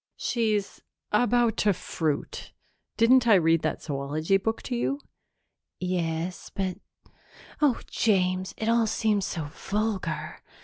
"She's 0.17 0.81
about 1.11 1.57
to 1.57 1.73
fruit. 1.73 2.53
Didn't 2.97 3.27
I 3.27 3.35
read 3.35 3.61
that 3.61 3.83
zoology 3.83 4.37
book 4.37 4.63
to 4.63 4.75
you?" 4.75 4.99
"Yes, 5.79 6.49
but 6.55 6.79
oh, 7.61 7.81
James, 7.85 8.55
it 8.57 8.67
all 8.67 8.87
seems 8.87 9.25
so 9.25 9.49
vulgar! 9.53 10.41